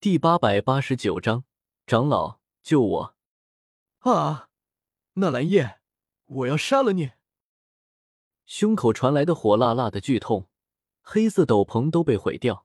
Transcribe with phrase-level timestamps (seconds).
[0.00, 1.42] 第八百八十九章，
[1.84, 3.16] 长老救我！
[3.98, 4.48] 啊，
[5.14, 5.80] 纳兰叶，
[6.26, 7.10] 我要杀了你！
[8.46, 10.48] 胸口传来的火辣辣的剧痛，
[11.02, 12.64] 黑色斗篷都被毁掉，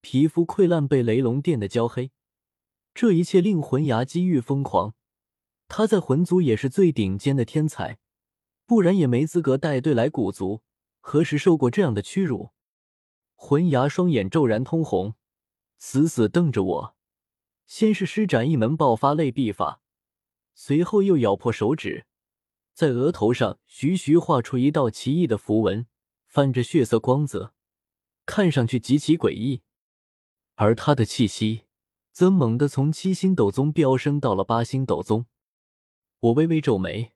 [0.00, 2.12] 皮肤溃烂，被雷龙电的焦黑。
[2.94, 4.94] 这一切令魂牙机遇疯狂。
[5.68, 7.98] 他在魂族也是最顶尖的天才，
[8.64, 10.62] 不然也没资格带队来古族。
[11.02, 12.52] 何时受过这样的屈辱？
[13.34, 15.14] 魂牙双眼骤然通红。
[15.86, 16.96] 死死瞪着我，
[17.66, 19.82] 先是施展一门爆发类秘法，
[20.54, 22.06] 随后又咬破手指，
[22.72, 25.86] 在额头上徐徐画出一道奇异的符文，
[26.26, 27.52] 泛着血色光泽，
[28.24, 29.60] 看上去极其诡异。
[30.54, 31.64] 而他的气息
[32.10, 35.26] 则猛地从七星斗宗飙升到了八星斗宗。
[36.20, 37.12] 我微微皱眉，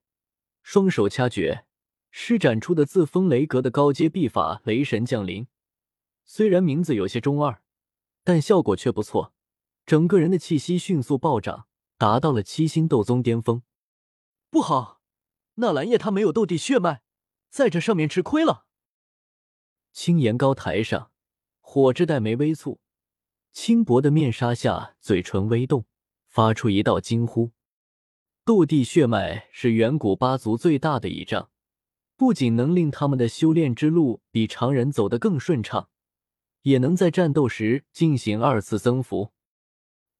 [0.63, 1.65] 双手掐诀，
[2.11, 5.49] 施展出的自封雷阁的高阶秘法“雷神降临”，
[6.27, 7.63] 虽然名字有些中二。
[8.29, 9.33] 但效果却不错，
[9.87, 13.63] 整个人的气息迅速暴涨，达到了七星斗宗巅峰。
[14.51, 15.01] 不好，
[15.55, 17.01] 纳兰叶他没有斗帝血脉，
[17.49, 18.67] 在这上面吃亏了。
[19.95, 21.11] 青岩高台上，
[21.63, 22.77] 火之黛眉微蹙，
[23.51, 25.87] 轻薄的面纱下，嘴唇微动，
[26.27, 27.53] 发出一道惊呼
[28.45, 31.49] ：“斗帝血脉是远古八族最大的倚仗，
[32.15, 35.89] 不仅能令他们的修炼之路比常人走得更顺畅。”
[36.63, 39.33] 也能在战斗时进行二次增幅，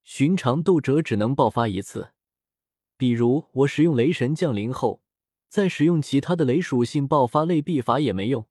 [0.03, 2.11] 寻常斗者只能爆发一次。
[2.97, 5.01] 比如我使用雷神降临后，
[5.47, 8.47] 再使用其他的雷属性爆发类秘法也没用，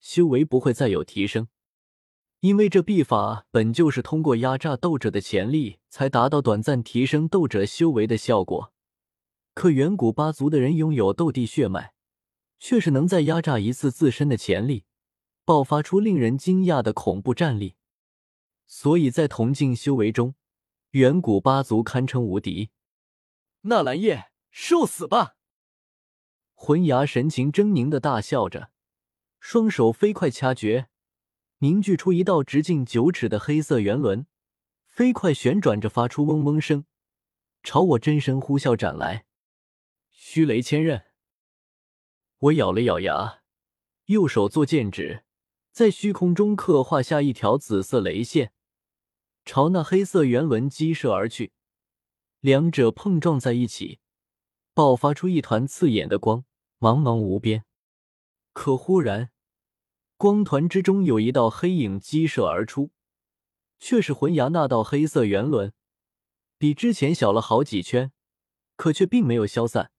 [0.00, 1.48] 修为不会再有提升。
[2.40, 8.72] 因为这秘法本就是通过压榨斗者的潜力，才达到短暂提升斗者修为的效果。
[9.54, 11.94] 可远古八族的人拥有斗帝血脉，
[12.60, 14.84] 却是能再压榨一次自身的潜力。
[15.48, 17.76] 爆发出令人惊讶的恐怖战力，
[18.66, 20.34] 所以在铜镜修为中，
[20.90, 22.68] 远古八族堪称无敌。
[23.62, 25.36] 纳兰叶，受死吧！
[26.52, 28.70] 魂牙神情狰狞的大笑着，
[29.40, 30.90] 双手飞快掐诀，
[31.60, 34.26] 凝聚出一道直径九尺的黑色圆轮，
[34.84, 36.84] 飞快旋转着，发出嗡嗡声，
[37.62, 39.24] 朝我真身呼啸斩来。
[40.10, 41.06] 虚雷千刃，
[42.36, 43.40] 我咬了咬牙，
[44.04, 45.24] 右手做剑指。
[45.78, 48.50] 在虚空中刻画下一条紫色雷线，
[49.44, 51.52] 朝那黑色圆轮击射而去。
[52.40, 54.00] 两者碰撞在一起，
[54.74, 56.44] 爆发出一团刺眼的光，
[56.80, 57.64] 茫茫无边。
[58.52, 59.30] 可忽然，
[60.16, 62.90] 光团之中有一道黑影激射而出，
[63.78, 65.72] 却是魂牙那道黑色圆轮，
[66.58, 68.10] 比之前小了好几圈，
[68.74, 69.92] 可却并没有消散，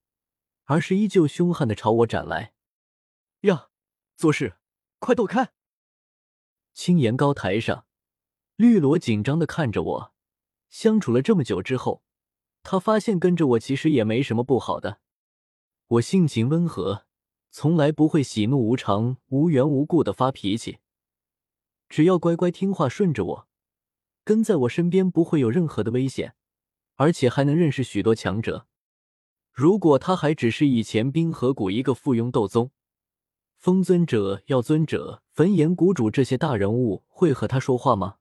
[0.66, 2.54] 而是依旧凶悍的朝我斩来。
[3.44, 3.70] 呀，
[4.18, 4.58] 做事
[5.00, 5.54] 快躲开！
[6.74, 7.86] 青岩高台上，
[8.56, 10.14] 绿萝紧张的看着我。
[10.70, 12.04] 相处了这么久之后，
[12.64, 15.00] 他发现跟着我其实也没什么不好的。
[15.88, 17.06] 我性情温和，
[17.50, 20.78] 从来不会喜怒无常、无缘无故的发脾气。
[21.90, 23.48] 只要乖乖听话，顺着我，
[24.24, 26.36] 跟在我身边，不会有任何的危险，
[26.96, 28.68] 而且还能认识许多强者。
[29.52, 32.72] 如果他还只是以前冰河谷一个附庸斗宗，
[33.60, 38.16] 风尊者、药尊者、焚炎谷主这些大人物会和他说话吗？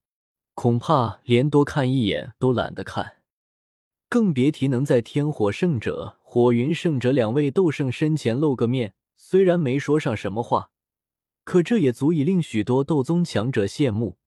[0.54, 3.18] 恐怕连多看一眼都懒得看，
[4.08, 8.94] 更别提能在天火圣者、火云圣者两位斗圣身前露个面。
[9.16, 10.70] 虽然没说上什么话，
[11.44, 14.18] 可这也足以令许多斗宗强者羡慕。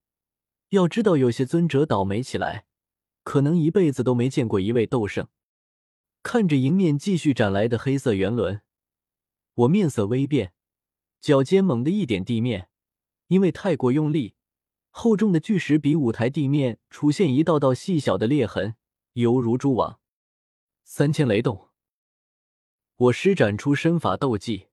[0.70, 2.64] 要知道，有些尊者倒霉起来，
[3.26, 5.28] 可能一辈子都没见过一位斗圣。
[6.24, 8.62] 看着迎面继续斩来的黑色圆轮，
[9.56, 10.54] 我面色微变。
[11.22, 12.68] 脚尖猛地一点地面，
[13.28, 14.34] 因为太过用力，
[14.90, 18.76] 厚重的巨石比舞台地面出现一道道细小的裂痕，
[19.14, 20.00] 犹如蛛网。
[20.84, 21.70] 三千雷动，
[22.96, 24.70] 我施展出身法斗技，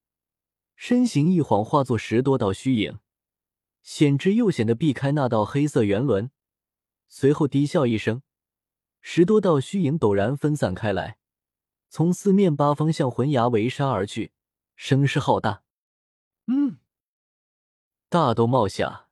[0.75, 2.99] 身形一晃，化作十多道虚影，
[3.83, 6.31] 险之又险的避开那道黑色圆轮。
[7.09, 8.23] 随后低笑一声，
[9.03, 11.19] 十多道虚影陡然分散开来，
[11.91, 14.33] 从四面八方向魂牙围杀而去，
[14.77, 15.63] 声势浩大。
[16.51, 16.79] 嗯，
[18.09, 19.11] 大豆冒下，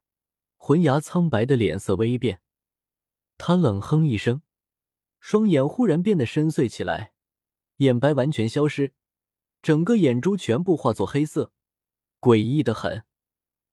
[0.56, 2.40] 魂牙苍白的脸色微变，
[3.36, 4.40] 他冷哼一声，
[5.20, 7.12] 双眼忽然变得深邃起来，
[7.76, 8.94] 眼白完全消失，
[9.60, 11.52] 整个眼珠全部化作黑色，
[12.20, 13.04] 诡异的很。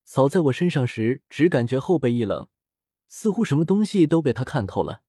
[0.03, 2.49] 扫在我身上时，只感觉后背一冷，
[3.07, 5.03] 似乎什么东西都被他看透了。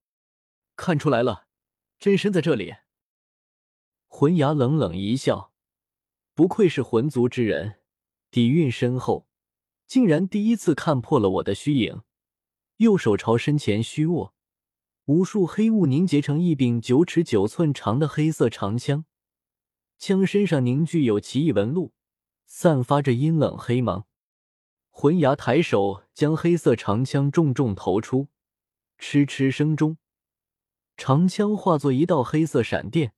[0.77, 1.49] 看出来了，
[1.99, 2.77] 真身在这里。
[4.07, 5.53] 魂牙冷冷一笑，
[6.35, 7.81] 不愧是魂族之人。
[8.35, 9.29] 底蕴深厚，
[9.87, 12.03] 竟然第一次看破了我的虚影。
[12.79, 14.35] 右手朝身前虚握，
[15.05, 19.05] 无数黑雾凝结成一柄九尺九寸长的黑色长枪，
[19.99, 21.93] 枪身上凝聚有奇异纹路，
[22.45, 24.09] 散发着阴冷黑芒。
[24.91, 28.27] 魂牙抬手将黑色长枪重重投出，
[28.99, 29.97] 嗤嗤声中，
[30.97, 33.13] 长枪化作一道黑色闪电，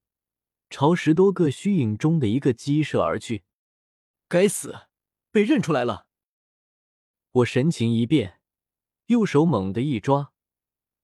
[0.68, 3.44] 朝十多个虚影中的一个击射而去。
[4.28, 4.85] 该死，
[5.36, 6.06] 被认出来了！
[7.30, 8.40] 我神情一变，
[9.08, 10.32] 右手猛地一抓。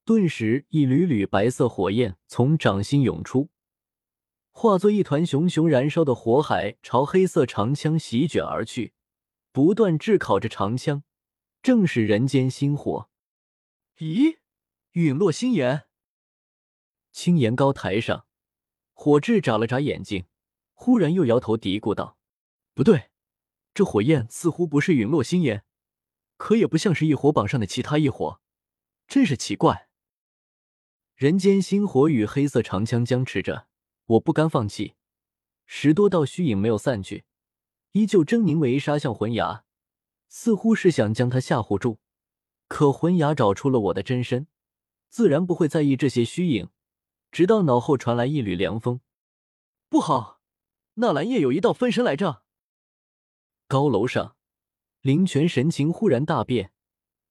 [0.06, 3.50] 顿时，一缕缕白色火焰从掌心涌出，
[4.50, 8.94] 化作一团熊熊燃烧的火海，朝黑色长枪席卷而去，
[9.52, 11.02] 不断炙烤着长枪，
[11.60, 13.10] 正是人间星火。
[13.98, 14.38] 咦，
[14.92, 15.82] 陨落星炎！
[17.10, 18.24] 青岩高台上，
[18.94, 20.24] 火炙眨了眨眼睛，
[20.72, 22.16] 忽然又摇头嘀咕道
[22.72, 23.10] ：“不对，
[23.74, 25.64] 这火焰似乎不是陨落星炎，
[26.36, 28.40] 可也不像是异火榜上的其他异火，
[29.06, 29.88] 真是奇怪。”
[31.14, 33.66] 人间星火与黑色长枪僵持着，
[34.06, 34.94] 我不甘放弃。
[35.66, 37.24] 十多道虚影没有散去，
[37.92, 39.64] 依旧狰狞围杀向魂牙，
[40.28, 41.98] 似乎是想将他吓唬住。
[42.68, 44.48] 可魂牙找出了我的真身，
[45.08, 46.70] 自然不会在意这些虚影。
[47.30, 49.00] 直到脑后传来一缕凉风，
[49.88, 50.40] 不好，
[50.94, 52.42] 纳兰叶有一道分身来着。
[53.72, 54.36] 高楼上，
[55.00, 56.72] 林泉神情忽然大变，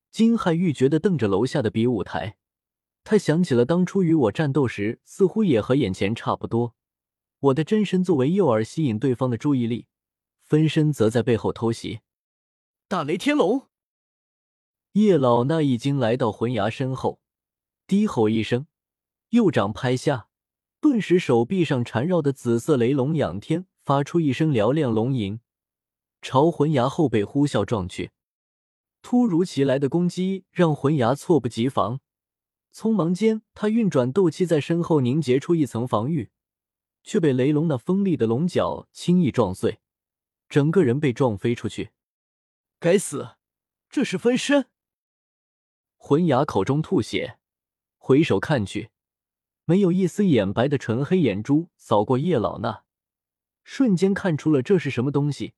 [0.09, 2.39] 惊骇欲绝的瞪着楼下的比武台。
[3.03, 6.73] 他想起了当初与我战斗时，似乎也和眼前差不多。
[7.41, 9.85] 我的真身作为诱饵吸引对方的注意力，
[10.41, 11.99] 分身则在背后偷袭。
[12.87, 13.67] 大雷天龙，
[14.93, 17.21] 叶老那已经来到魂牙身后，
[17.85, 18.65] 低吼一声，
[19.29, 20.27] 右掌拍下，
[20.79, 25.39] 顿时手臂上缠绕的紫色雷龙仰天发出一声嘹亮龙吟，
[26.21, 28.11] 朝魂牙后背呼啸撞去。
[29.01, 31.99] 突如其来的攻击让魂牙猝不及防。
[32.73, 36.29] 匆忙间，他运转斗气，在身后凝结出一层防御，
[37.03, 39.79] 却被雷龙那锋利的龙角轻易撞碎，
[40.47, 41.89] 整个人被撞飞出去。
[42.79, 43.35] 该死，
[43.89, 44.67] 这是分身！
[45.97, 47.39] 魂牙口中吐血，
[47.97, 48.91] 回首看去，
[49.65, 52.83] 没有一丝眼白的纯黑眼珠扫过叶老那，
[53.63, 55.53] 瞬间看出了这是什么东西，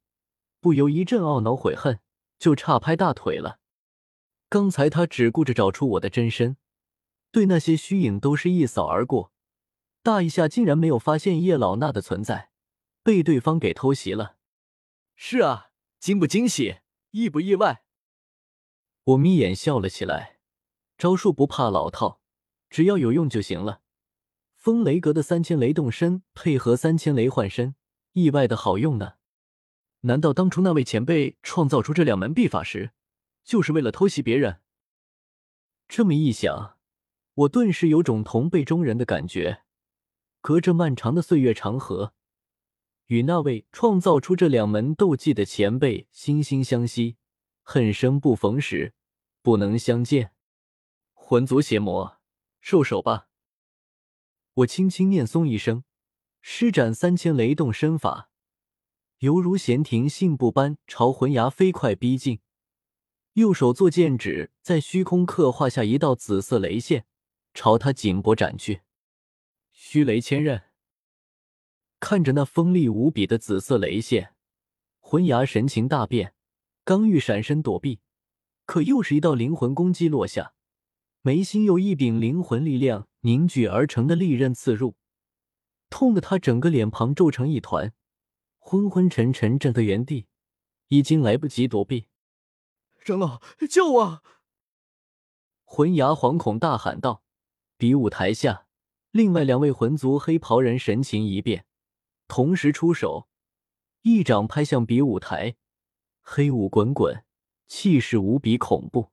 [0.63, 1.99] 不由一阵懊恼悔恨，
[2.39, 3.59] 就差拍大腿了。
[4.47, 6.55] 刚才他只顾着找出我的真身。
[7.31, 9.33] 对那些虚影都是一扫而过，
[10.01, 12.49] 大一下竟然没有发现叶老衲的存在，
[13.03, 14.37] 被对方给偷袭了。
[15.17, 16.77] 是啊，惊不惊喜，
[17.11, 17.83] 意不意外？
[19.03, 20.37] 我眯眼笑了起来。
[20.97, 22.21] 招数不怕老套，
[22.69, 23.81] 只要有用就行了。
[24.55, 27.75] 风雷阁的三千雷动身配合三千雷幻身，
[28.13, 29.15] 意外的好用呢。
[30.05, 32.91] 难道当初那位前辈创造出这两门秘法时，
[33.43, 34.59] 就是为了偷袭别人？
[35.87, 36.77] 这么一想。
[37.35, 39.63] 我顿时有种同辈中人的感觉，
[40.39, 42.13] 隔着漫长的岁月长河，
[43.07, 47.17] 与那位创造出这两门斗技的前辈惺惺相惜，
[47.63, 48.93] 恨生不逢时，
[49.41, 50.33] 不能相见。
[51.13, 52.19] 魂族邪魔，
[52.61, 53.29] 受手吧！
[54.53, 55.83] 我轻轻念诵一声，
[56.41, 58.29] 施展三千雷动身法，
[59.23, 62.41] 犹如闲庭信步般朝魂牙飞快逼近，
[63.35, 67.05] 右手做剑指，在虚空刻画下一道紫色雷线。
[67.53, 68.81] 朝他颈脖斩去，
[69.71, 70.63] 虚雷千刃。
[72.01, 74.33] 看着那锋利无比的紫色雷线，
[74.99, 76.33] 魂牙神情大变，
[76.83, 78.01] 刚欲闪身躲避，
[78.65, 80.53] 可又是一道灵魂攻击落下，
[81.21, 84.97] 眉心有一柄灵魂力量凝聚而成的利刃刺入，
[85.89, 87.93] 痛得他整个脸庞皱成一团，
[88.65, 90.25] 昏昏沉沉站在原地，
[90.87, 92.07] 已经来不及躲避。
[93.03, 94.23] 长老，救我！
[95.65, 97.23] 魂牙惶恐大喊道。
[97.77, 98.65] 比武台下，
[99.11, 101.65] 另外两位魂族黑袍人神情一变，
[102.27, 103.27] 同时出手，
[104.01, 105.57] 一掌拍向比武台，
[106.21, 107.25] 黑雾滚滚，
[107.67, 109.12] 气势无比恐怖。